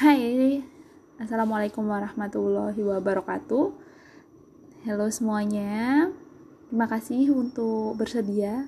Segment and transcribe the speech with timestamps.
[0.00, 0.64] Hai,
[1.20, 3.66] Assalamualaikum warahmatullahi wabarakatuh.
[4.88, 6.08] Halo semuanya.
[6.72, 8.64] Terima kasih untuk bersedia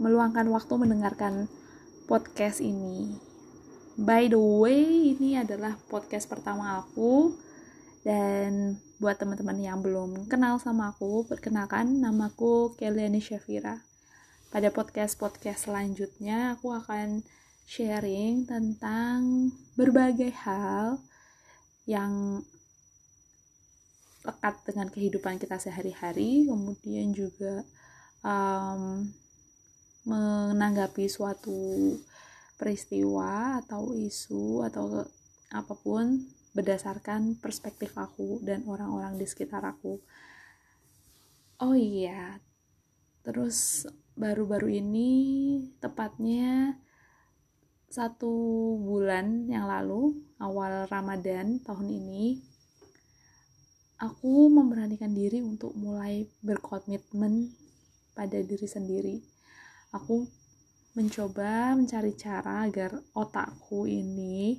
[0.00, 1.44] meluangkan waktu mendengarkan
[2.08, 3.20] podcast ini.
[4.00, 7.36] By the way, ini adalah podcast pertama aku.
[8.00, 13.76] Dan buat teman-teman yang belum kenal sama aku Perkenalkan, namaku Keliani Syafira.
[14.48, 17.20] Pada podcast-podcast selanjutnya aku akan
[17.66, 21.00] sharing tentang berbagai hal
[21.88, 22.42] yang
[24.22, 27.66] lekat dengan kehidupan kita sehari-hari, kemudian juga
[28.22, 29.10] um,
[30.06, 31.98] menanggapi suatu
[32.58, 35.02] peristiwa atau isu atau
[35.50, 36.22] apa pun
[36.54, 39.98] berdasarkan perspektif aku dan orang-orang di sekitar aku.
[41.58, 42.38] Oh iya,
[43.26, 45.10] terus baru-baru ini
[45.80, 46.78] tepatnya
[47.92, 48.32] satu
[48.80, 52.40] bulan yang lalu, awal Ramadan tahun ini,
[54.00, 57.52] aku memberanikan diri untuk mulai berkomitmen
[58.16, 59.20] pada diri sendiri.
[59.92, 60.24] Aku
[60.96, 64.56] mencoba mencari cara agar otakku ini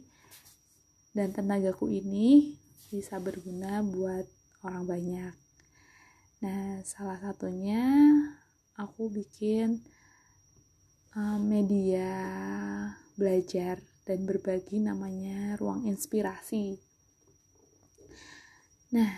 [1.17, 2.53] dan tenagaku ini
[2.93, 4.29] bisa berguna buat
[4.61, 5.33] orang banyak.
[6.45, 7.81] Nah, salah satunya
[8.77, 9.81] aku bikin
[11.17, 12.13] uh, media
[13.15, 16.79] belajar dan berbagi namanya ruang inspirasi.
[18.93, 19.09] Nah,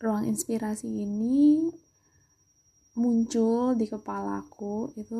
[0.00, 1.68] ruang inspirasi ini
[2.94, 5.18] muncul di kepalaku itu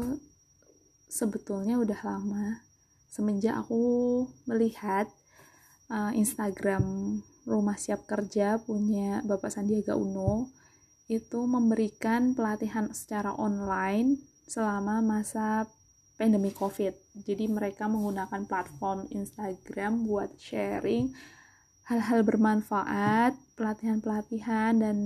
[1.10, 2.62] sebetulnya udah lama
[3.10, 3.82] semenjak aku
[4.46, 5.10] melihat
[5.90, 6.82] uh, Instagram
[7.44, 10.48] Rumah Siap Kerja punya Bapak Sandiaga Uno
[11.06, 14.16] itu memberikan pelatihan secara online
[14.48, 15.68] selama masa
[16.14, 16.94] pandemi covid.
[17.26, 21.10] Jadi mereka menggunakan platform Instagram buat sharing
[21.84, 24.96] hal-hal bermanfaat pelatihan-pelatihan dan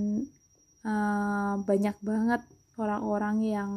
[0.87, 2.41] uh, banyak banget
[2.79, 3.71] orang-orang yang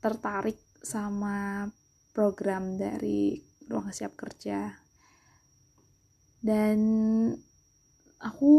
[0.00, 1.68] tertarik sama
[2.16, 3.36] program dari
[3.68, 4.72] ruang siap kerja.
[6.40, 6.80] Dan
[8.24, 8.52] aku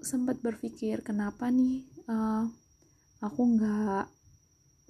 [0.00, 2.48] sempat berpikir kenapa nih uh,
[3.20, 4.15] aku nggak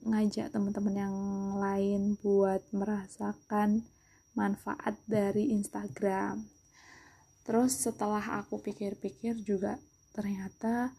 [0.04, 1.16] ngajak teman-teman yang
[1.56, 3.86] lain buat merasakan
[4.36, 6.44] manfaat dari Instagram.
[7.46, 9.80] Terus setelah aku pikir-pikir juga
[10.12, 10.92] ternyata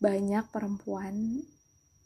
[0.00, 1.44] banyak perempuan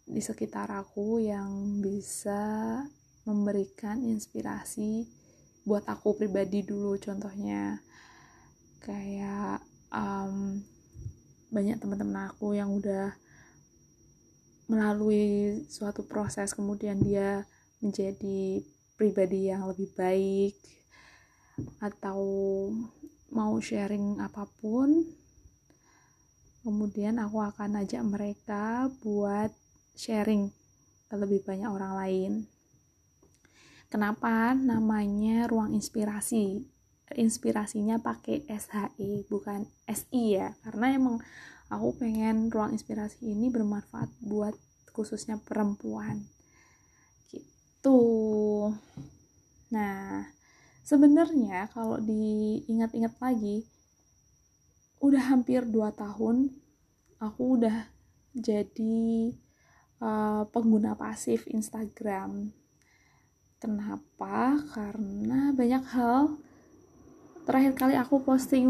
[0.06, 2.78] di sekitar aku yang bisa
[3.26, 5.06] memberikan inspirasi
[5.66, 7.82] buat aku pribadi dulu contohnya
[8.78, 9.58] kayak
[9.91, 10.62] um,
[11.50, 13.10] banyak teman-teman aku yang udah
[14.66, 17.47] melalui suatu proses kemudian dia
[17.78, 18.62] menjadi
[18.99, 20.54] pribadi yang lebih baik
[21.81, 22.21] atau
[23.32, 25.06] mau sharing apa pun
[26.66, 29.54] kemudian aku akan ajak mereka buat
[29.94, 30.50] sharing
[31.06, 32.33] ke lebih banyak orang lain.
[33.87, 36.66] Kenapa namanya ruang inspirasi?
[37.15, 40.59] Inspirasinya pakai SHI bukan SI ya.
[40.66, 41.22] Karena emang
[41.66, 44.54] aku pengen ruang inspirasi ini bermanfaat buat
[44.94, 46.25] khususnya perempuan.
[47.31, 48.03] Gitu.
[49.75, 50.27] Nah
[50.87, 53.66] sebenarnya kalau diingat-ingat lagi
[55.03, 56.56] udah hampir 2 tahun
[57.21, 57.91] aku udah
[58.37, 59.33] jadi
[60.00, 62.53] uh, pengguna pasif Instagram.
[63.56, 64.60] Kenapa?
[64.77, 66.37] Karena banyak hal
[67.47, 68.67] terakhir kali aku posting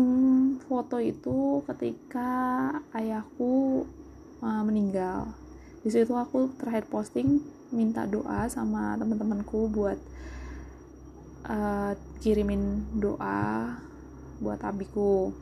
[0.69, 3.83] foto itu ketika ayahku
[4.45, 5.33] uh, meninggal.
[5.81, 7.41] Di situ aku terakhir posting
[7.73, 9.97] minta doa sama teman-temanku buat
[11.49, 13.81] uh, kirimin doa
[14.45, 15.33] buat abiku.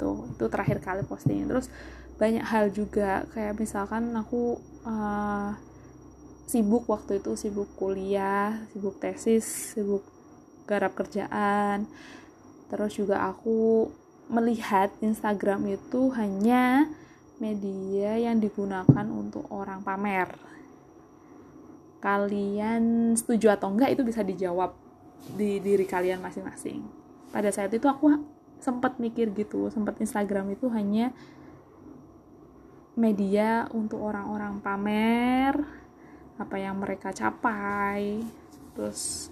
[0.00, 1.44] Tuh itu terakhir kali posting.
[1.44, 1.68] Terus
[2.16, 5.52] banyak hal juga kayak misalkan aku uh,
[6.48, 10.00] sibuk waktu itu sibuk kuliah sibuk tesis sibuk
[10.64, 11.84] garap kerjaan
[12.68, 13.88] terus juga aku
[14.28, 16.88] melihat Instagram itu hanya
[17.40, 20.36] media yang digunakan untuk orang pamer.
[21.98, 24.76] Kalian setuju atau enggak itu bisa dijawab
[25.34, 26.84] di diri kalian masing-masing.
[27.34, 28.14] Pada saat itu aku
[28.58, 31.14] sempat mikir gitu sempat Instagram itu hanya
[32.98, 35.54] media untuk orang-orang pamer
[36.38, 38.22] apa yang mereka capai.
[38.74, 39.30] Terus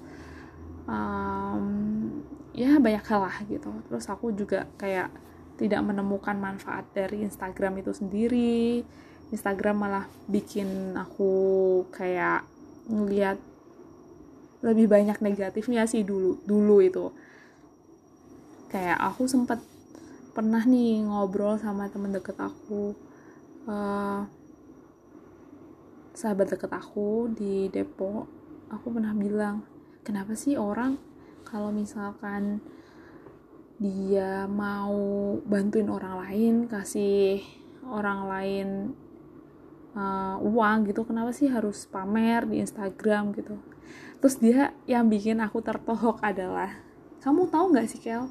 [0.87, 2.23] um,
[2.57, 3.69] ya banyak hal lah gitu.
[3.87, 5.13] Terus aku juga kayak
[5.61, 8.81] tidak menemukan manfaat dari Instagram itu sendiri.
[9.29, 12.49] Instagram malah bikin aku kayak
[12.89, 13.37] ngeliat
[14.65, 17.07] lebih banyak negatifnya sih dulu dulu itu.
[18.73, 19.61] Kayak aku sempat
[20.33, 22.93] pernah nih ngobrol sama temen deket aku
[23.69, 24.25] uh,
[26.17, 28.29] sahabat deket aku di Depok.
[28.73, 29.63] Aku pernah bilang
[30.03, 31.16] kenapa sih orang
[31.47, 32.59] kalau misalkan
[33.79, 34.97] dia mau
[35.47, 37.45] bantuin orang lain kasih
[37.87, 38.69] orang lain
[39.95, 43.55] uh, uang gitu kenapa sih harus pamer di Instagram gitu?
[44.19, 46.73] Terus dia yang bikin aku tertohok adalah
[47.23, 48.27] kamu tahu nggak sih Kel?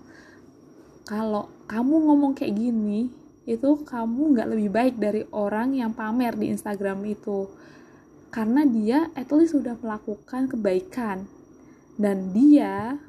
[1.06, 3.14] Kalau kamu ngomong kayak gini
[3.46, 7.48] itu kamu nggak lebih baik dari orang yang pamer di Instagram itu.
[8.34, 11.30] Karena dia at least sudah melakukan kebaikan
[11.96, 13.00] dan dia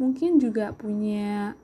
[0.00, 1.54] mungkin juga punya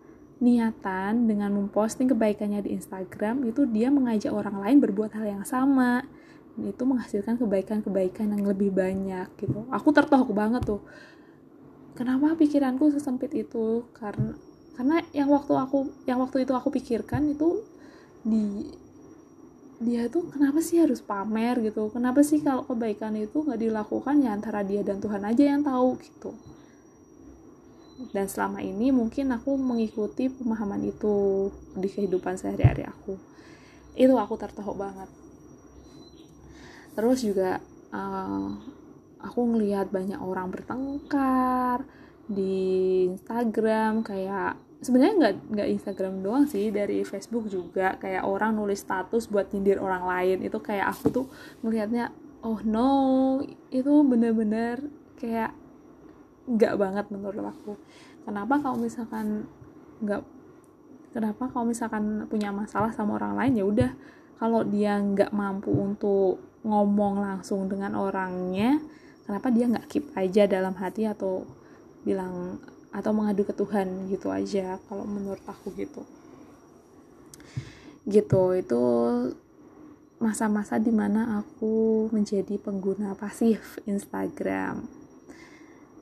[0.40, 6.04] niatan dengan memposting kebaikannya di Instagram itu dia mengajak orang lain berbuat hal yang sama.
[6.56, 9.68] Dan itu menghasilkan kebaikan-kebaikan yang lebih banyak gitu.
[9.70, 10.82] Aku tertohok banget tuh.
[11.94, 13.84] Kenapa pikiranku sesempit itu?
[13.92, 14.34] Karena
[14.74, 17.60] karena yang waktu aku yang waktu itu aku pikirkan itu
[18.24, 18.64] di
[19.80, 21.88] dia tuh kenapa sih harus pamer gitu?
[21.88, 25.96] Kenapa sih kalau kebaikan itu nggak dilakukan ya antara dia dan Tuhan aja yang tahu
[26.04, 26.36] gitu?
[28.12, 33.16] Dan selama ini mungkin aku mengikuti pemahaman itu di kehidupan sehari-hari aku.
[33.96, 35.08] Itu aku tertohok banget.
[36.92, 37.60] Terus juga
[37.96, 38.52] uh,
[39.20, 41.88] aku ngelihat banyak orang bertengkar
[42.28, 47.96] di Instagram kayak sebenarnya nggak nggak Instagram doang sih dari Facebook juga.
[48.00, 50.38] Kayak orang nulis status buat nyindir orang lain.
[50.44, 51.26] Itu kayak aku tuh
[51.60, 52.90] melihatnya oh no
[53.68, 54.80] itu bener-bener
[55.20, 55.52] kayak
[56.48, 57.76] nggak banget menurut aku.
[58.24, 59.44] Kenapa kalau misalkan
[60.00, 60.24] nggak
[61.12, 63.92] kenapa kalau misalkan punya masalah sama orang lain ya udah.
[64.40, 68.80] Kalau dia nggak mampu untuk ngomong langsung dengan orangnya
[69.24, 71.48] kenapa dia nggak keep aja dalam hati atau
[72.04, 72.60] bilang
[72.90, 76.02] atau mengadu ke Tuhan gitu aja kalau menurut aku gitu
[78.08, 78.84] gitu itu
[80.20, 85.00] masa-masa di mana aku menjadi pengguna pasif Instagram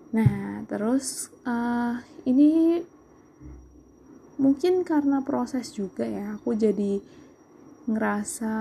[0.08, 2.80] Nah, terus uh, ini
[4.40, 6.96] mungkin karena proses juga ya, aku jadi
[7.84, 8.56] ngerasa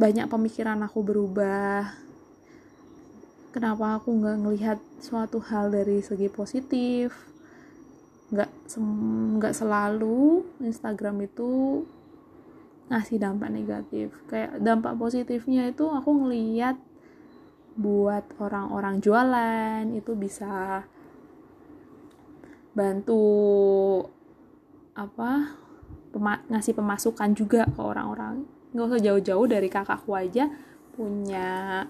[0.00, 2.03] banyak pemikiran aku berubah.
[3.54, 7.14] Kenapa aku nggak ngelihat suatu hal dari segi positif?
[8.34, 8.50] Nggak
[9.38, 11.86] nggak selalu Instagram itu
[12.90, 14.10] ngasih dampak negatif.
[14.26, 16.74] Kayak dampak positifnya itu aku ngelihat
[17.78, 20.82] buat orang-orang jualan itu bisa
[22.74, 23.22] bantu
[24.98, 25.54] apa
[26.10, 30.50] pema ngasih pemasukan juga ke orang-orang nggak usah jauh-jauh dari kakakku aja
[30.94, 31.82] punya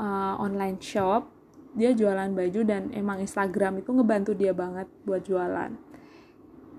[0.00, 1.28] uh, online shop
[1.70, 5.70] dia jualan baju dan emang Instagram itu ngebantu dia banget buat jualan.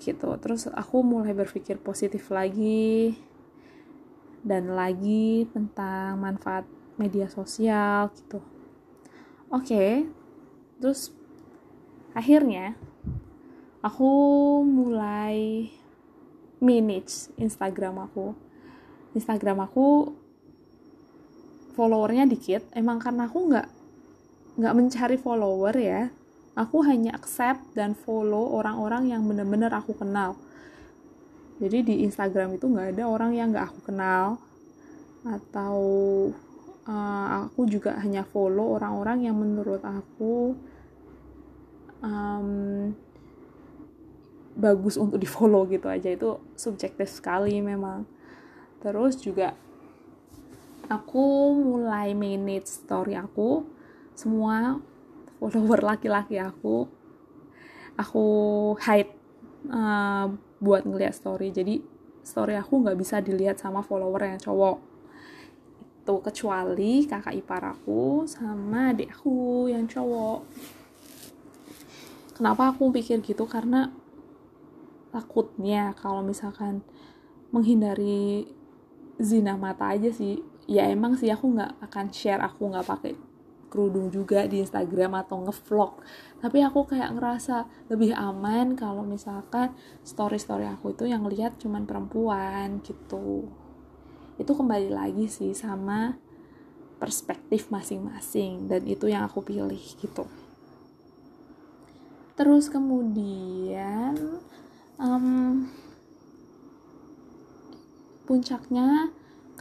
[0.01, 0.29] Gitu.
[0.41, 3.15] Terus aku mulai berpikir positif lagi
[4.41, 6.67] dan lagi tentang manfaat
[6.99, 8.43] media sosial gitu.
[9.51, 9.67] Oke.
[9.67, 9.91] Okay.
[10.81, 11.13] terus
[12.17, 12.73] akhirnya
[13.85, 14.09] aku
[14.65, 15.69] mulai
[16.57, 18.33] manage Instagram aku.
[19.13, 20.17] Instagram aku
[21.73, 23.67] followernya dikit emang karena aku nggak
[24.59, 26.11] nggak mencari follower ya
[26.55, 30.35] aku hanya accept dan follow orang-orang yang bener-bener aku kenal.
[31.61, 34.41] Jadi di Instagram itu nggak ada orang yang nggak aku kenal
[35.21, 35.77] atau
[36.89, 40.57] uh, aku juga hanya follow orang-orang yang menurut aku
[42.01, 42.49] um,
[44.57, 46.09] bagus untuk di follow gitu aja.
[46.09, 48.09] Itu subjektif sekali memang.
[48.81, 49.53] Terus juga
[50.91, 53.63] aku mulai manage story aku.
[54.11, 54.75] Semua
[55.39, 56.91] follower laki-laki aku.
[57.95, 58.25] Aku
[58.83, 59.15] hide
[59.71, 60.27] uh,
[60.59, 61.55] buat ngeliat story.
[61.55, 61.79] Jadi
[62.21, 64.77] story aku nggak bisa dilihat sama follower yang cowok.
[66.03, 70.43] Tuh kecuali kakak ipar aku sama adik aku yang cowok.
[72.35, 73.45] Kenapa aku pikir gitu?
[73.47, 73.87] Karena
[75.13, 76.81] takutnya kalau misalkan
[77.51, 78.47] menghindari
[79.21, 83.13] zina mata aja sih ya emang sih aku nggak akan share aku nggak pakai
[83.71, 86.03] kerudung juga di Instagram atau ngevlog.
[86.43, 89.71] Tapi aku kayak ngerasa lebih aman kalau misalkan
[90.03, 93.47] story story aku itu yang lihat cuman perempuan gitu.
[94.35, 96.19] Itu kembali lagi sih sama
[96.99, 100.27] perspektif masing-masing dan itu yang aku pilih gitu.
[102.35, 104.19] Terus kemudian
[104.99, 105.65] um,
[108.27, 109.09] puncaknya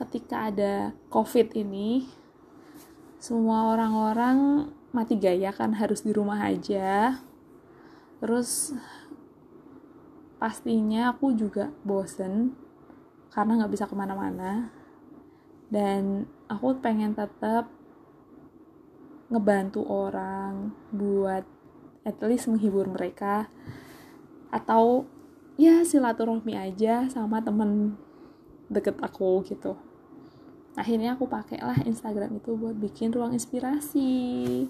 [0.00, 2.08] ketika ada covid ini
[3.20, 7.20] semua orang-orang mati gaya kan harus di rumah aja.
[8.16, 8.72] Terus
[10.40, 12.56] pastinya aku juga bosen
[13.28, 14.72] karena nggak bisa ke mana-mana.
[15.68, 17.68] Dan aku pengen tetap
[19.28, 21.44] ngebantu orang buat
[22.08, 23.52] at least menghibur mereka.
[24.48, 25.04] Atau
[25.60, 28.00] ya silaturahmi aja sama temen
[28.72, 29.89] deket aku gitu
[30.78, 34.66] akhirnya aku pakailah Instagram itu buat bikin ruang inspirasi.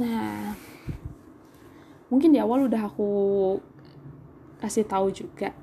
[0.00, 0.56] Nah
[2.12, 3.12] mungkin di awal udah aku
[4.60, 5.56] kasih tahu juga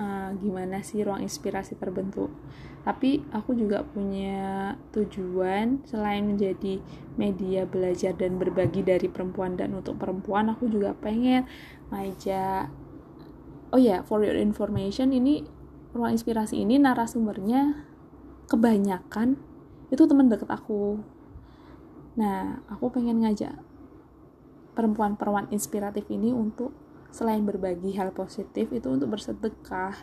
[0.00, 2.32] uh, gimana sih ruang inspirasi terbentuk.
[2.84, 6.80] Tapi aku juga punya tujuan selain menjadi
[7.16, 11.48] media belajar dan berbagi dari perempuan dan untuk perempuan aku juga pengen
[11.88, 12.68] ngajak
[13.74, 15.42] oh ya yeah, for your information ini
[15.94, 17.86] ruang inspirasi ini narasumbernya
[18.50, 19.38] kebanyakan
[19.88, 20.98] itu teman deket aku.
[22.18, 23.54] Nah aku pengen ngajak
[24.74, 26.74] perempuan-perempuan inspiratif ini untuk
[27.14, 29.94] selain berbagi hal positif itu untuk bersedekah.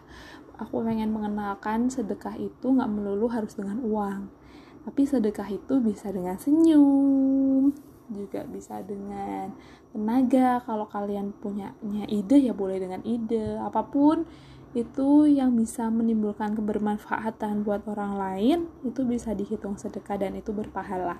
[0.57, 4.41] Aku pengen mengenalkan sedekah itu nggak melulu harus dengan uang
[4.81, 7.69] tapi sedekah itu bisa dengan senyum
[8.12, 9.55] juga bisa dengan
[9.95, 10.60] tenaga.
[10.67, 13.55] Kalau kalian punyanya ide ya boleh dengan ide.
[13.63, 14.27] Apa pun
[14.72, 21.20] itu yang bisa menimbulkan kebermanfaatan buat orang lain itu bisa dihitung sedekah dan itu berpahala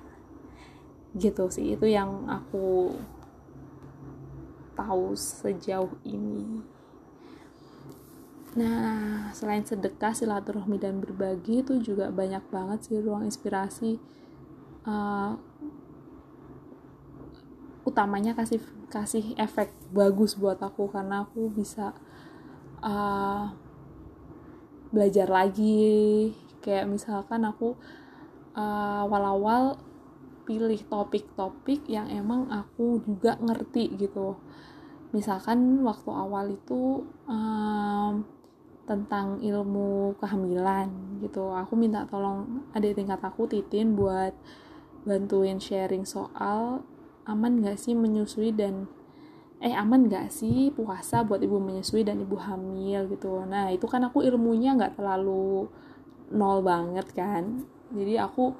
[1.12, 2.96] gitu sih itu yang aku
[4.72, 6.64] tahu sejauh ini.
[8.52, 13.96] Nah, selain sedekah, silaturahmi dan berbagi itu juga banyak banget sih ruang inspirasi.
[14.84, 15.40] Uh,
[17.88, 18.60] utamanya kasih
[18.92, 21.96] kasih efek bagus buat aku karena aku bisa
[22.82, 23.54] uh,
[24.92, 26.30] belajar lagi.
[26.62, 27.74] Kayak misalkan aku
[28.54, 29.80] uh, awal-awal
[30.42, 34.36] pilih topik-topik yang emang aku juga ngerti gitu
[35.12, 38.24] misalkan waktu awal itu um,
[38.88, 40.88] tentang ilmu kehamilan
[41.22, 44.34] gitu aku minta tolong adik tingkat aku titin buat
[45.06, 46.82] bantuin sharing soal
[47.28, 48.90] aman gak sih menyusui dan
[49.62, 53.06] eh aman gak sih puasa buat ibu menyusui dan ibu hamil?
[53.06, 53.30] Gitu.
[53.46, 55.70] Nah itu kan aku ilmunya nggak terlalu
[56.34, 57.62] nol banget kan.
[57.94, 58.58] Jadi aku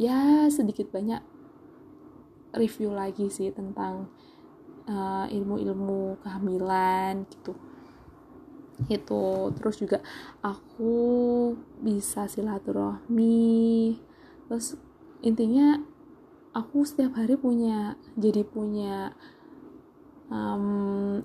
[0.00, 1.22] ya sedikit banyak
[2.58, 4.10] review lagi sih tentang
[4.90, 7.54] uh, ilmu-ilmu kehamilan gitu.
[8.90, 10.02] Itu terus juga
[10.42, 10.94] aku
[11.78, 13.94] bisa silaturahmi.
[14.50, 14.74] Terus
[15.22, 15.78] intinya
[16.52, 19.14] aku setiap hari punya jadi punya
[20.32, 21.20] um,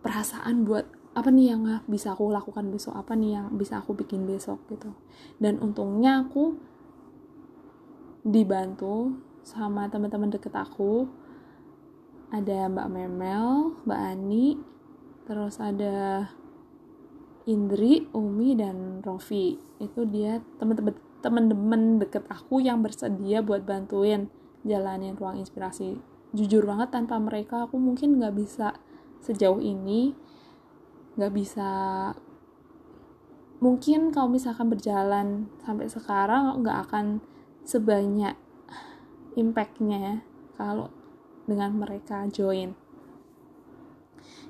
[0.00, 0.86] perasaan buat
[1.18, 4.94] apa nih yang bisa aku lakukan besok apa nih yang bisa aku bikin besok gitu
[5.42, 6.54] dan untungnya aku
[8.22, 11.10] dibantu sama teman-teman deket aku
[12.28, 14.60] ada Mbak Memel, Mbak Ani,
[15.24, 16.28] terus ada
[17.48, 19.56] Indri, Umi dan Rofi.
[19.80, 20.92] Itu dia teman-teman
[21.24, 24.28] teman-teman deket aku yang bersedia buat bantuin
[24.62, 25.96] jalanin ruang inspirasi.
[26.36, 28.76] Jujur banget tanpa mereka aku mungkin nggak bisa
[29.24, 30.12] sejauh ini,
[31.16, 31.70] nggak bisa
[33.58, 37.18] mungkin kalau misalkan berjalan sampai sekarang nggak akan
[37.66, 38.38] sebanyak
[39.34, 40.22] impactnya
[40.54, 40.92] kalau
[41.48, 42.76] dengan mereka join.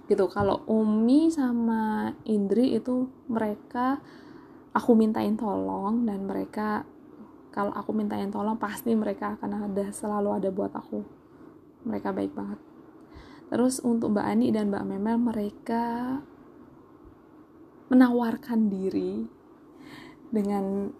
[0.09, 4.01] Gitu kalau Umi sama Indri itu mereka
[4.73, 6.83] aku mintain tolong dan mereka
[7.53, 11.18] kalau aku mintain tolong pasti mereka akan ada selalu ada buat aku
[11.87, 12.61] mereka baik banget.
[13.49, 15.85] Terus untuk Mbak Ani dan Mbak Memel mereka
[17.89, 19.25] menawarkan diri
[20.29, 20.93] dengan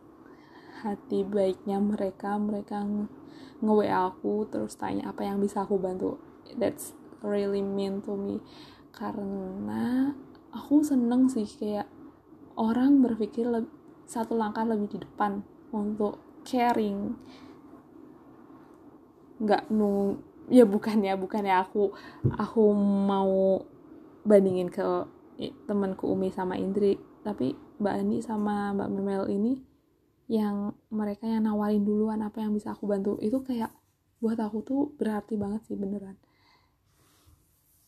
[0.81, 2.41] hati baiknya mereka.
[2.41, 2.77] Mereka
[3.61, 6.17] nge aku terus tanya apa yang bisa aku bantu.
[6.57, 8.41] That's really mean to me.
[8.97, 10.17] Karena
[10.49, 11.87] aku seneng sih kayak
[12.57, 13.71] orang berpikir le-
[14.09, 16.17] satu langkah lebih di depan untuk
[16.49, 17.13] caring.
[19.39, 21.65] Nggak nung ya bukan ya bukan ya.
[21.65, 21.93] Aku
[22.37, 22.63] aku
[23.09, 23.63] mau
[24.25, 24.85] bandingin ke
[25.69, 26.99] temanku Umi sama Indri.
[27.23, 29.53] Tapi Mbak Ani sama Mbak Memel ini
[30.29, 33.17] yang mereka yang nawarin duluan apa yang bisa aku bantu.
[33.21, 33.73] Itu kayak
[34.19, 36.19] buat aku tuh berarti banget sih beneran.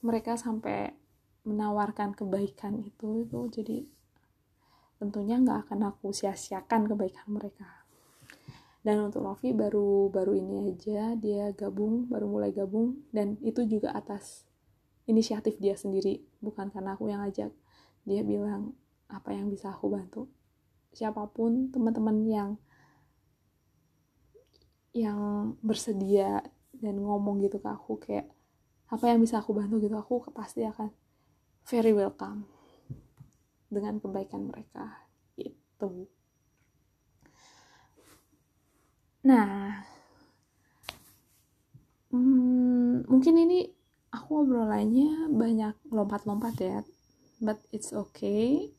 [0.01, 0.97] Mereka sampai
[1.45, 3.79] menawarkan kebaikan itu itu jadi
[5.01, 7.80] tentunya nggak akan aku sia-siakan kebaikan mereka
[8.81, 13.05] dan untuk Novi baru baru ini aja dia gabung baru mulai gabung.
[13.13, 14.49] Dan itu juga atas
[15.05, 17.53] inisiatif dia sendiri bukan karena aku yang ajak.
[18.09, 18.73] Dia bilang
[19.13, 20.33] apa yang bisa aku bantu?
[20.97, 22.51] Siapa pun teman-teman yang
[24.91, 26.43] yang bersedia
[26.75, 28.27] dan ngomong gitu ke aku kayak
[28.91, 29.79] apa yang bisa aku bantu?
[29.79, 30.91] gitu aku pasti akan
[31.69, 32.49] very welcome
[33.69, 35.05] dengan kebaikan mereka.
[35.37, 36.09] Itu
[39.21, 39.85] nah
[42.11, 43.69] hmm, mungkin ini
[44.11, 46.81] aku obrolannya banyak lompat-lompat ya
[47.41, 48.71] but it's okay.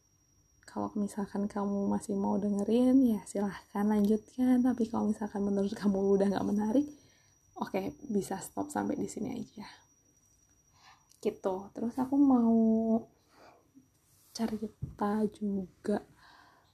[0.70, 4.64] Kalau misalkan kamu masih mau dengerin ya silahkan lanjutkan.
[4.64, 6.88] Tapi kalau misalkan menurut kamu udah nggak menarik
[7.60, 9.68] oke okay, bisa stop sampai di sini aja.
[11.20, 11.56] Gitu.
[11.76, 12.56] Terus aku mau
[14.32, 16.00] cerita juga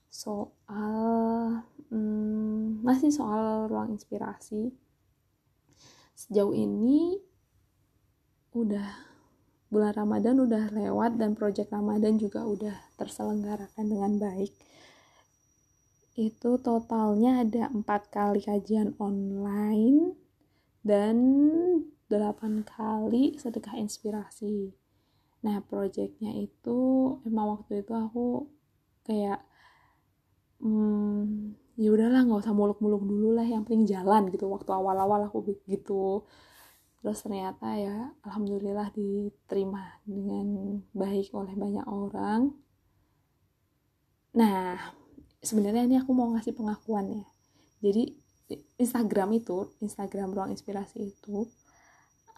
[0.08, 1.62] soal
[1.92, 4.72] hmm, masih soal ruang inspirasi.
[6.18, 7.20] Sejauh ini
[8.56, 8.88] udah
[9.68, 14.52] bulan Ramadan udah lewat dan proyek Ramadan juga udah terselenggarakan dengan baik.
[16.18, 20.18] Itu totalnya ada empat kali kajian online
[20.82, 21.16] dan
[22.10, 24.72] 8 kali sedekah inspirasi.
[25.44, 26.78] Nah proyeknya itu
[27.22, 28.50] emang waktu itu aku
[29.06, 29.47] kayak
[30.62, 34.50] hmm, ya udahlah nggak usah muluk-muluk dulu lah yang penting jalan gitu.
[34.50, 36.26] Waktu awal-awal aku begitu.
[36.98, 42.50] Terus ternyata ya alhamdulillah diterima dengan baik oleh banyak orang.
[44.34, 44.74] Nah
[45.38, 47.24] sebenarnya ini aku mau ngasih pengakuan ya.
[47.78, 48.10] Jadi
[48.80, 51.46] Instagram itu Instagram ruang inspirasi itu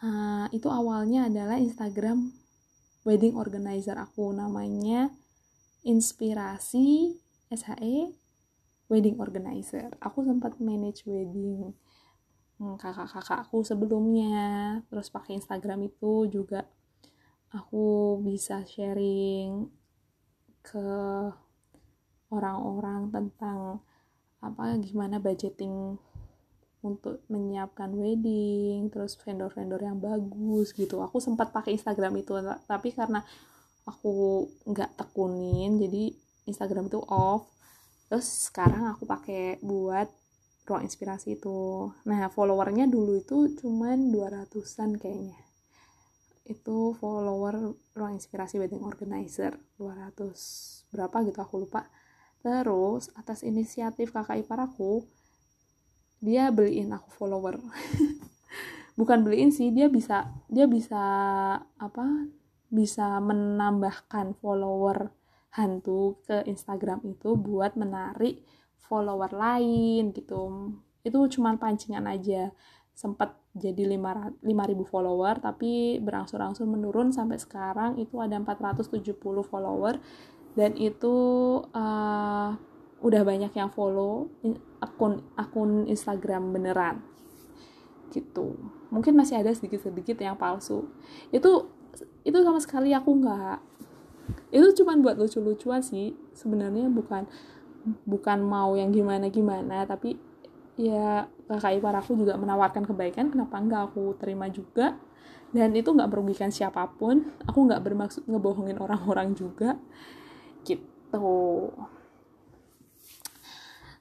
[0.04, 2.28] uh, itu awalnya adalah Instagram
[3.08, 4.32] wedding organizer aku.
[4.36, 5.08] Namanya
[5.80, 7.16] inspirasi
[7.50, 8.14] SHE
[8.90, 9.90] wedding organizer.
[10.02, 11.74] Aku sempat manage wedding
[12.58, 14.78] hmm, kakak-kakakku sebelumnya.
[14.90, 16.66] Terus pakai Instagram itu juga
[17.50, 19.66] aku bisa sharing
[20.62, 20.86] ke
[22.30, 23.82] orang-orang tentang
[24.40, 25.98] apa gimana budgeting
[26.80, 31.02] untuk menyiapkan wedding terus vendor-vendor yang bagus gitu.
[31.02, 33.20] Aku sempat pakai Instagram itu tapi karena
[33.84, 36.14] aku nggak tekunin jadi
[36.50, 37.46] Instagram itu off.
[38.10, 40.10] Terus sekarang aku pakai buat
[40.66, 41.90] ruang inspirasi itu.
[42.06, 45.38] Nah followernya dulu itu cuman 200an kayaknya.
[46.46, 51.86] Itu follower ruang inspirasi wedding organizer 200 berapa gitu aku lupa.
[52.42, 55.06] Terus atas inisiatif kakak ipar aku
[56.20, 57.58] dia beliin aku follower.
[58.98, 61.02] Bukan beliin sih dia bisa dia bisa
[61.80, 62.06] apa
[62.70, 65.10] bisa menambahkan follower
[65.50, 68.46] hantu ke Instagram itu buat menarik
[68.86, 70.74] follower lain gitu.
[71.02, 72.50] Itu cuman pancingan aja.
[72.94, 74.42] Sempat jadi 5000
[74.86, 79.98] follower tapi berangsur-angsur menurun sampai sekarang itu ada 470 follower.
[80.54, 81.14] Dan itu
[81.70, 82.50] uh,
[83.00, 84.28] udah banyak yang follow
[84.82, 87.02] akun akun Instagram beneran.
[88.10, 88.58] Gitu.
[88.90, 90.90] Mungkin masih ada sedikit-sedikit yang palsu.
[91.30, 91.70] Itu
[92.26, 93.69] itu sama sekali aku nggak
[94.50, 97.26] itu cuma buat lucu-lucuan sih sebenarnya bukan
[98.04, 100.20] bukan mau yang gimana gimana tapi
[100.80, 104.96] ya kakak ipar aku juga menawarkan kebaikan kenapa nggak aku terima juga?
[105.50, 109.76] Dan itu nggak merugikan siapa pun aku nggak bermaksud ngebohongin orang-orang juga
[110.62, 111.74] gitu.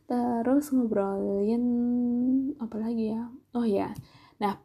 [0.05, 1.63] Terus ngobrolin
[2.61, 3.27] apa lagi ya?
[3.57, 3.91] Oh ya
[4.39, 4.55] nah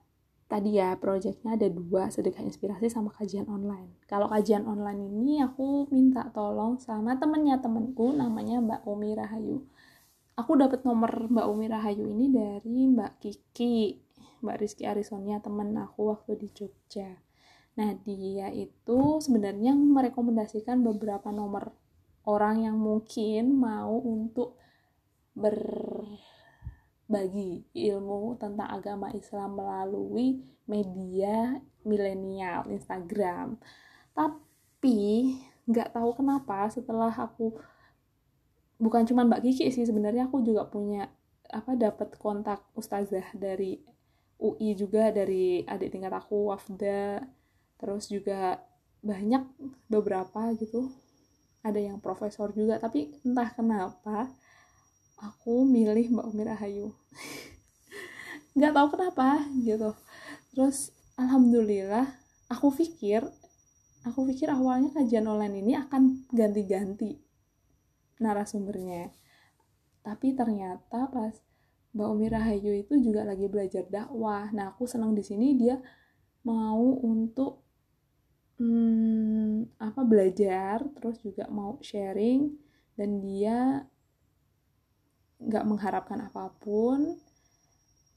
[0.54, 3.98] tadi ya proyeknya ada dua sedekah inspirasi sama kajian online.
[4.06, 9.66] Kalau kajian online ini aku minta tolong sama temennya temenku namanya Mbak Umi Rahayu.
[10.38, 13.98] Aku dapat nomor Mbak Umi Rahayu ini dari Mbak Kiki
[14.46, 17.18] Mbak Rizky Arisonia temen aku waktu di Jogja.
[17.74, 21.74] Nah dia itu sebenarnya merekomendasikan beberapa nomor
[22.30, 24.54] orang yang mungkin mau untuk
[27.14, 27.62] berbagi
[27.94, 33.54] ilmu tentang agama Islam melalui media milenial Instagram.
[34.10, 35.30] Tapi
[35.62, 37.54] nggak tahu kenapa setelah aku
[38.82, 41.06] bukan cuma Mbak Kiki sih sebenarnya aku juga punya
[41.54, 43.78] apa dapat kontak ustazah dari
[44.42, 47.22] UI juga dari adik tingkat aku Wafda
[47.78, 48.58] terus juga
[49.06, 49.46] banyak
[49.86, 50.90] beberapa gitu.
[51.62, 54.34] Ada yang profesor juga tapi entah kenapa
[55.20, 56.88] aku milih Mbak Umi Rahayu
[58.56, 59.90] nggak tahu kenapa gitu.
[60.54, 62.06] Terus alhamdulillah
[62.46, 63.26] aku pikir
[64.06, 67.18] aku pikir awalnya kajian online ini akan ganti-ganti
[68.22, 69.10] narasumbernya.
[70.04, 71.34] Tapi ternyata pas
[71.94, 74.50] Mbak Umi Rahayu itu juga lagi belajar dakwah.
[74.54, 75.78] Nah aku senang di sini dia
[76.44, 77.64] mau untuk
[78.60, 82.52] hmm, apa belajar terus juga mau sharing
[82.94, 83.88] dan dia
[85.44, 87.20] nggak mengharapkan apa pun.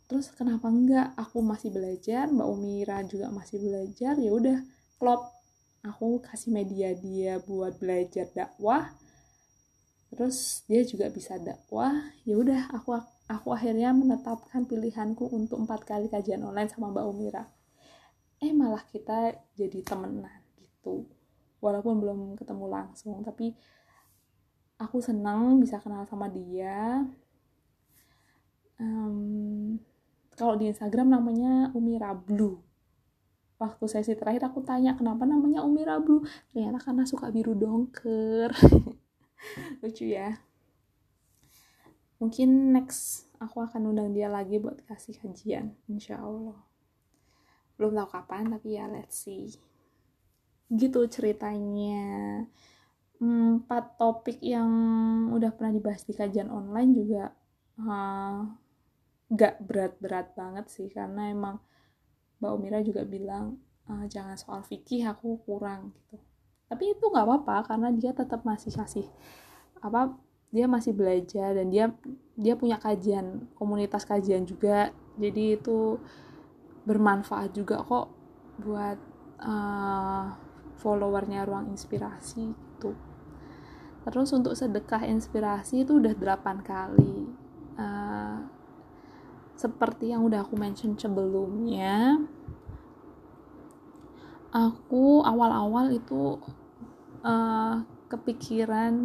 [0.08, 4.16] Terus kenapa enggak aku masih belajar mbak Umira juga masih belajar.
[4.16, 4.58] Ya udah
[4.96, 5.36] klop.
[5.84, 8.92] Aku kasih media dia buat belajar dakwah.
[10.12, 11.92] Terus dia juga bisa dakwah.
[12.24, 12.96] Ya udah aku
[13.28, 17.44] aku akhirnya menetapkan pilihanku untuk empat kali kajian online sama mbak Umira.
[18.40, 21.04] Eh malah kita jadi temenan gitu.
[21.60, 23.52] Walaupun belum ketemu langsung tapi
[24.78, 27.06] aku senang bisa kenal sama dia.
[28.78, 29.82] Um,
[30.38, 32.62] kalau di Instagram namanya Umi Rablu.
[33.58, 36.22] Waktu sesi terakhir aku tanya kenapa namanya Umi Rablu?
[36.54, 38.54] Ternyata karena suka biru dongker.
[39.82, 40.38] Lucu ya.
[42.22, 46.58] Mungkin next aku akan undang dia lagi buat kasih kajian insya Allah.
[47.82, 49.50] Belum tahu kapan tapi ya let's see.
[50.70, 52.46] Gitu ceritanya
[53.18, 54.70] empat topik yang
[55.34, 57.24] udah pernah dibahas di kajian online juga
[57.82, 58.46] uh,
[59.34, 61.58] gak berat-berat banget sih karena emang
[62.38, 63.58] Mbak Umira juga bilang
[63.90, 66.22] uh, jangan soal fikih aku kurang gitu.
[66.68, 69.08] Tapi itu nggak apa-apa karena dia tetap masih kasih
[69.80, 70.14] apa
[70.52, 71.92] dia masih belajar dan dia
[72.38, 74.94] dia punya kajian komunitas kajian juga.
[75.18, 75.98] Jadi itu
[76.86, 78.08] bermanfaat juga kok
[78.62, 79.00] buat
[79.42, 80.47] uh,
[80.78, 82.96] followernya ruang inspirasi gitu
[84.08, 87.28] terus untuk sedekah inspirasi itu udah 8 kali.
[87.76, 88.40] Uh,
[89.60, 92.16] seperti yang udah aku mention sebelumnya
[94.56, 96.40] aku awal-awal itu
[97.26, 98.96] uh, kepikiran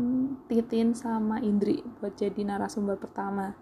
[0.46, 3.58] Titin sama Indri buat jadi narasumber pertama.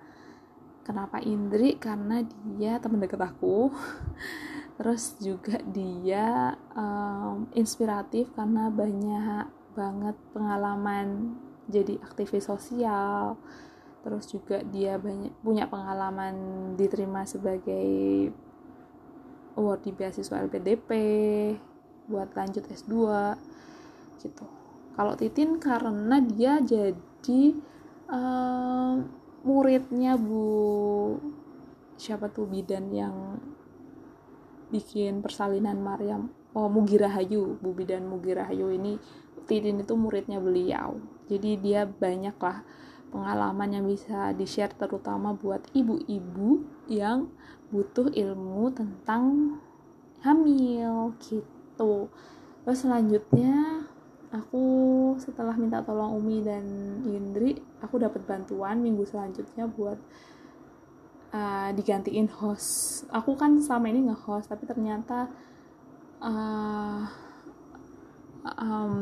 [0.85, 1.81] Kenapa Indri?
[1.81, 2.20] Karena
[2.59, 3.73] dia teman dekat aku
[4.81, 9.45] terus juga dia um, inspiratif karena banyak
[9.77, 11.37] banget pengalaman
[11.69, 13.37] jadi aktivis sosial.
[14.01, 16.35] Terus juga dia banyak punya pengalaman
[16.81, 18.33] diterima sebagai
[19.61, 20.90] award di beasiswa LPDP
[22.09, 22.97] buat lanjut S2
[24.25, 24.49] gitu.
[24.97, 27.43] Kalau Titin karena dia jadi
[28.09, 28.97] uh,
[29.45, 31.21] muridnya Bu
[32.01, 33.37] siapa tuh bidan yang
[34.71, 38.97] bikin persalinan Maryam oh Mugirahayu Bu bidan Mugirahayu ini
[39.45, 42.63] Titin itu muridnya beliau jadi dia banyak lah
[43.11, 47.29] pengalaman yang bisa di-share terutama buat ibu-ibu yang
[47.75, 49.59] butuh ilmu tentang
[50.23, 52.11] hamil gitu.
[52.63, 53.87] Terus selanjutnya
[54.31, 54.63] aku
[55.19, 56.65] setelah minta tolong Umi dan
[57.03, 59.99] Indri, aku dapat bantuan minggu selanjutnya buat
[61.35, 63.07] uh, digantiin host.
[63.11, 65.31] Aku kan selama ini nge-host tapi ternyata
[66.23, 67.03] uh,
[68.59, 68.97] um,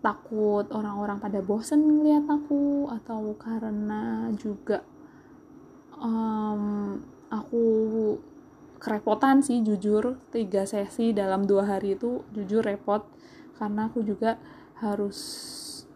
[0.00, 4.80] takut orang-orang pada bosen ngeliat aku atau karena juga
[6.00, 6.96] um,
[7.28, 7.64] aku
[8.80, 13.04] kerepotan sih jujur tiga sesi dalam dua hari itu jujur repot
[13.60, 14.40] karena aku juga
[14.80, 15.20] harus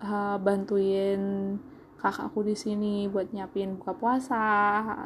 [0.04, 1.56] uh, bantuin
[2.04, 4.36] kakakku di sini buat nyiapin buka puasa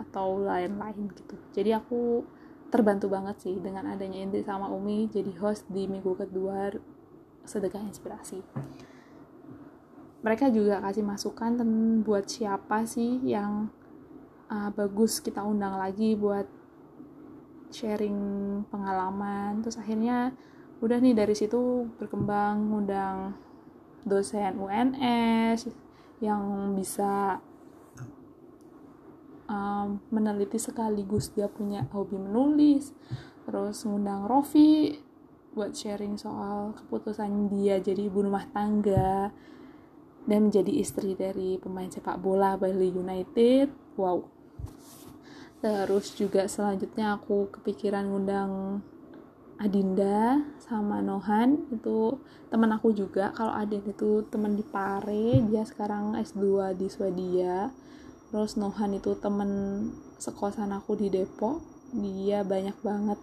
[0.02, 1.38] atau lain-lain gitu.
[1.54, 2.26] Jadi aku
[2.74, 6.74] terbantu banget sih dengan adanya Indri sama Umi jadi host di minggu kedua
[7.46, 8.42] sedekah inspirasi.
[10.26, 13.70] Mereka juga kasih masukan tentang buat siapa sih yang
[14.50, 16.50] uh, bagus kita undang lagi buat
[17.70, 18.18] sharing
[18.74, 19.62] pengalaman.
[19.62, 20.34] Terus akhirnya
[20.82, 23.38] udah nih dari situ berkembang undang
[24.02, 25.87] dosen UNS
[26.18, 27.38] yang bisa
[29.46, 32.92] um, meneliti sekaligus dia punya hobi menulis
[33.48, 35.00] terus ngundang Rofi
[35.56, 39.32] buat sharing soal keputusan dia jadi ibu rumah tangga
[40.28, 43.72] dan menjadi istri dari pemain sepak bola Bali United.
[43.96, 44.28] Wow.
[45.64, 48.84] Terus juga selanjutnya aku kepikiran ngundang
[49.58, 52.14] Adinda sama Nohan itu
[52.46, 53.34] teman aku juga.
[53.34, 57.74] Kalau Adin itu teman di Pare dia sekarang S2 di Swedia
[58.30, 59.50] terus Nohan itu teman
[60.22, 61.58] sekosan aku di Depok.
[61.90, 63.18] Dia banyak banget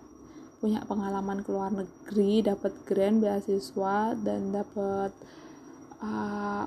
[0.59, 5.13] punya pengalaman ke luar negeri dapat grant beasiswa dan dapat
[6.01, 6.65] uh,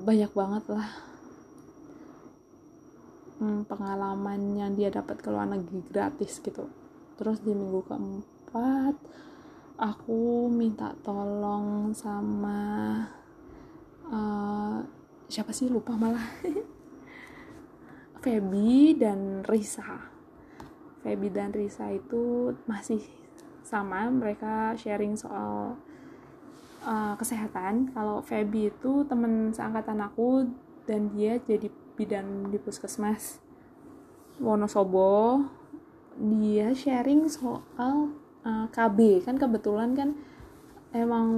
[0.00, 0.88] banyak banget lah
[3.38, 6.66] hmm, pengalaman yang dia dapat ke luar negeri gratis gitu.
[7.14, 8.33] Terus di minggu keempat
[9.74, 13.02] aku minta tolong sama
[14.06, 14.78] uh,
[15.26, 16.24] siapa sih lupa malah.
[18.24, 20.08] Feby dan Risa.
[21.04, 23.04] Feby dan Risa itu masih
[23.60, 25.76] sama mereka sharing soal
[26.86, 27.92] uh, kesehatan.
[27.92, 30.48] Kalau Feby itu temen seangkatan aku
[30.88, 33.44] dan dia jadi bidan di puskesmas
[34.40, 35.44] Wonosobo.
[36.14, 40.10] Dia sharing soal eh, KB kan kebetulan kan
[40.94, 41.28] emang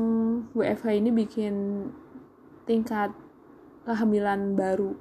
[0.52, 1.54] WFH ini bikin
[2.68, 3.14] tingkat
[3.86, 4.92] kehamilan baru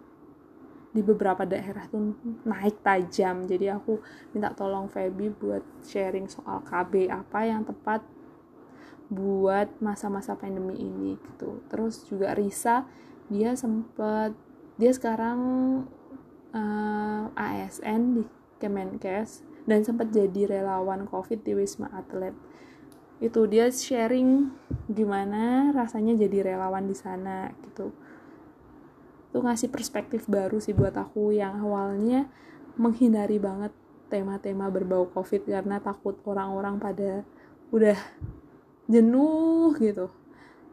[0.96, 2.15] di beberapa daerah tuh
[2.48, 3.44] naik tajam.
[3.44, 4.00] Jadi aku
[4.32, 8.00] minta tolong Feby buat sharing soal KB apa yang tepat
[9.12, 11.60] buat masa-masa pandemi ini gitu.
[11.68, 12.88] Terus juga Risa
[13.28, 14.32] dia sempat
[14.80, 15.39] dia sekarang
[16.56, 18.24] uh, eh, ASN di
[18.62, 22.34] Kemenkes dan sempat jadi relawan COVID di Wisma Atlet.
[23.17, 24.54] Itu dia sharing
[24.86, 27.89] gimana rasanya jadi relawan di sana gitu.
[29.34, 32.30] Itu ngasih perspektif baru sih buat aku yang awalnya
[32.78, 33.73] menghindari banget
[34.08, 37.25] tema-tema berbau covid karena takut orang-orang pada
[37.73, 37.97] udah
[38.86, 40.13] jenuh gitu.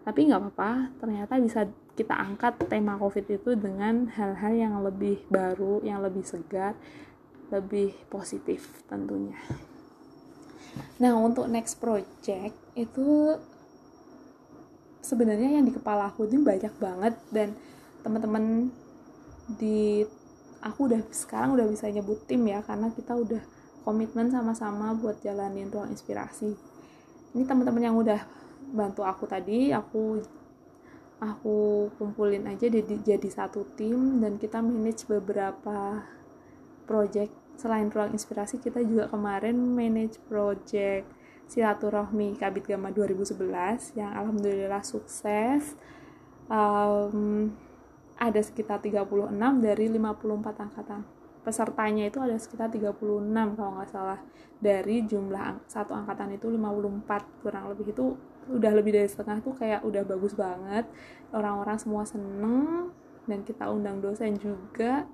[0.02, 5.80] Tapi nggak apa-apa ternyata bisa kita angkat tema covid itu dengan hal-hal yang lebih baru
[5.84, 6.76] yang lebih segar
[7.52, 9.36] lebih positif tentunya.
[10.98, 13.36] Nah untuk next project itu
[15.04, 17.52] sebenarnya yang di kepala aku ini banyak banget dan
[18.00, 18.72] teman-teman
[19.60, 20.06] di
[20.62, 23.42] aku udah sekarang udah bisa nyebut tim ya karena kita udah
[23.82, 26.54] komitmen sama-sama buat jalanin ruang inspirasi.
[27.34, 28.22] Ini teman-teman yang udah
[28.72, 30.22] bantu aku tadi aku
[31.22, 36.02] aku kumpulin aja jadi jadi satu tim dan kita manage beberapa
[36.86, 44.80] project selain ruang inspirasi kita juga kemarin manage project silaturahmi Kabit Gama 2011 yang alhamdulillah
[44.80, 45.76] sukses.
[46.48, 47.52] Um,
[48.16, 51.00] ada sekitar 36 dari 54 angkatan.
[51.42, 52.96] Pesertanya itu ada sekitar 36
[53.58, 54.20] kalau nggak salah.
[54.62, 57.92] Dari jumlah satu angkatan itu 54 kurang lebih.
[57.92, 58.16] Itu
[58.48, 60.88] udah lebih dari setengah tuh kayak udah bagus banget.
[61.34, 62.94] Orang-orang semua seneng
[63.28, 65.04] dan kita undang dosen juga.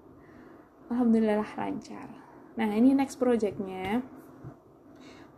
[0.92, 2.27] Alhamdulillah lancar
[2.58, 4.02] nah ini next projectnya.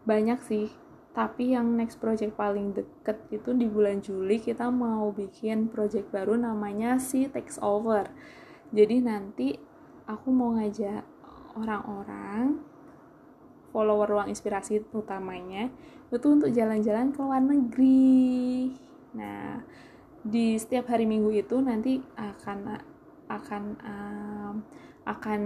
[0.09, 0.72] Banyak sih
[1.11, 6.38] tapi yang next project paling deket itu di bulan Juli kita mau bikin project baru
[6.38, 8.06] namanya si takes over.
[8.70, 9.59] Jadi nanti
[10.06, 11.02] aku mau ngajak
[11.59, 12.62] orang-orang
[13.74, 15.70] follower ruang inspirasi utamanya
[16.11, 18.70] itu untuk jalan-jalan ke luar negeri.
[19.18, 19.62] Nah
[20.22, 22.59] di setiap hari minggu itu nanti akan
[23.26, 24.54] akan um,
[25.11, 25.42] akan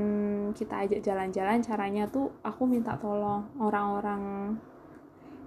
[0.52, 4.54] kita ajak jalan-jalan caranya tuh aku minta tolong orang-orang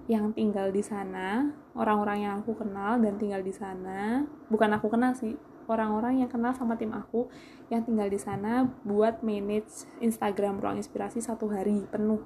[0.08, 5.12] yang tinggal di sana, orang-orang yang aku kenal dan tinggal di sana, bukan aku kenal
[5.12, 5.36] sih,
[5.68, 7.28] orang-orang yang kenal sama tim aku
[7.68, 12.24] yang tinggal di sana buat manage Instagram ruang inspirasi satu hari penuh.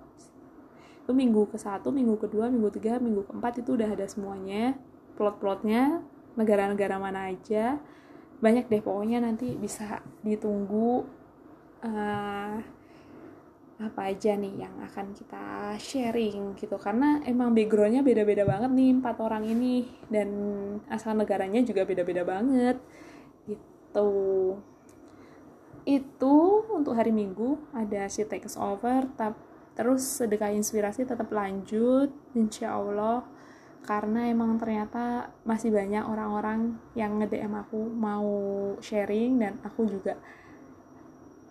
[1.02, 4.78] Itu minggu ke satu, minggu kedua, minggu tiga, minggu keempat itu udah ada semuanya,
[5.18, 6.06] plot-plotnya,
[6.38, 7.82] negara-negara mana aja,
[8.38, 11.21] banyak deh pokoknya nanti bisa ditunggu.
[11.82, 12.62] Uh,
[13.82, 16.78] apa aja nih yang akan kita sharing gitu.
[16.78, 19.90] Karena emang backgroundnya beda-beda banget nih empat orang ini.
[20.06, 20.30] Dan
[20.86, 22.78] asal negaranya juga beda-beda banget
[23.50, 24.10] gitu.
[25.82, 26.36] Itu
[26.70, 29.34] untuk hari minggu ada si takes over tap,
[29.74, 33.26] terus sedekah inspirasi tetap lanjut insya Allah.
[33.82, 38.30] Karena emang ternyata masih banyak orang-orang yang nge-DM aku mau
[38.78, 40.14] sharing dan aku juga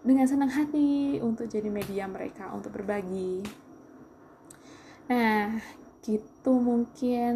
[0.01, 3.45] dengan senang hati untuk jadi media mereka untuk berbagi.
[5.09, 5.61] Nah,
[6.01, 7.33] gitu mungkin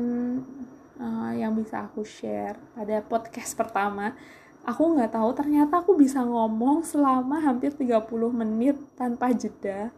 [0.97, 4.17] uh, yang bisa aku share pada podcast pertama.
[4.65, 8.01] Aku nggak tahu ternyata aku bisa ngomong selama hampir 30
[8.33, 9.93] menit tanpa jeda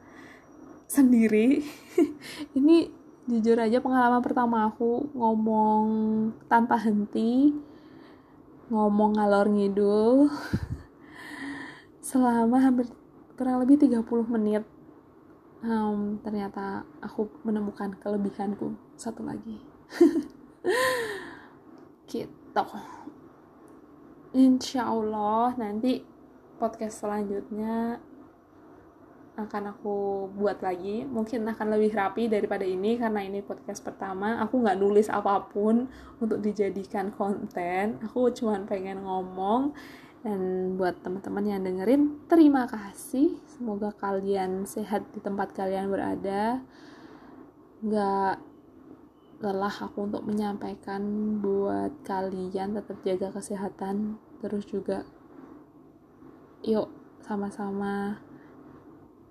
[0.91, 1.63] sendiri.
[2.57, 2.91] Ini
[3.31, 5.83] jujur aja pengalaman pertama aku ngomong
[6.51, 7.55] tanpa henti,
[8.67, 10.27] ngomong ngalor ngidul
[12.07, 12.87] selama hampir
[13.35, 13.99] kurang lebih 30
[14.31, 14.63] menit
[15.59, 19.59] um, ternyata aku menemukan kelebihanku satu lagi.
[22.07, 22.63] Gitu.
[24.31, 25.99] Insya Allah nanti
[26.55, 27.99] podcast selanjutnya
[29.35, 29.95] akan aku
[30.31, 31.03] buat lagi.
[31.03, 34.39] Mungkin akan lebih rapi daripada ini karena ini podcast pertama.
[34.47, 35.91] Aku nggak nulis apa pun
[36.23, 37.99] untuk dijadikan konten.
[38.07, 39.75] Aku cuma pengen ngomong
[40.25, 43.37] dan buat teman-teman yang dengerin, terima kasih.
[43.53, 46.61] Semoga kalian sehat di tempat kalian berada.
[47.85, 48.41] Gak
[49.37, 51.01] lelah aku untuk menyampaikan
[51.37, 54.17] buat kalian tetap jaga kesehatan.
[54.41, 55.05] Terus juga,
[56.65, 56.89] yuk
[57.21, 58.17] sama-sama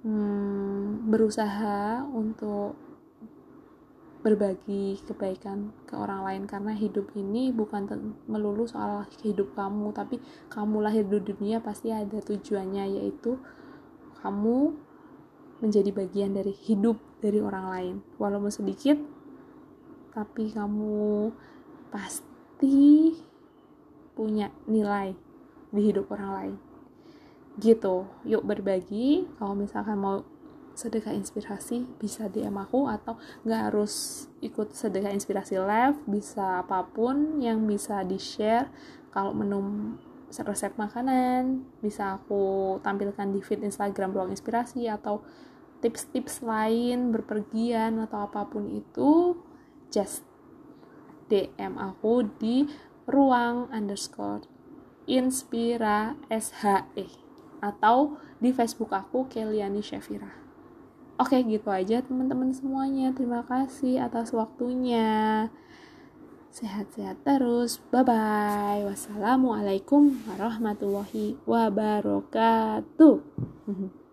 [0.07, 2.86] hmm, berusaha untuk
[4.27, 7.87] berbagi kebaikan ke orang lain karena hidup ini bukan
[8.27, 10.19] melulu soal hidup kamu tapi
[10.51, 13.39] kamu lahir di dunia pasti ada tujuannya yaitu
[14.19, 14.75] kamu
[15.63, 17.95] menjadi bagian dari hidup dari orang lain.
[18.19, 18.99] Walaupun sedikit
[20.11, 21.31] tapi kamu
[21.93, 23.13] pasti
[24.17, 25.13] punya nilai
[25.71, 26.55] di hidup orang lain.
[27.63, 28.09] Gitu.
[28.27, 29.29] Yuk berbagi.
[29.39, 30.25] Kalau misalkan mau
[30.77, 33.17] sedekah inspirasi bisa DM aku atau
[33.49, 38.69] nggak harus ikut sedekah inspirasi live bisa apa pun yang bisa di share
[39.09, 39.97] kalau menu
[40.29, 45.25] resep makanan bisa aku tampilkan di feed Instagram ruang inspirasi atau
[45.81, 49.41] tips-tips lain berpergian atau apa pun itu
[49.89, 50.29] just
[51.33, 52.69] DM aku di
[53.09, 54.45] ruang underscore
[55.09, 57.07] inspira SHE
[57.63, 60.46] atau di Facebook aku Keliani Syafira.
[61.17, 63.09] Oke, gitu aja teman-teman semuanya.
[63.17, 65.49] Terima kasih atas waktunya.
[66.53, 67.81] Sehat-sehat terus.
[67.89, 68.85] Bye-bye.
[68.85, 73.17] Wassalamualaikum warahmatullahi wabarakatuh.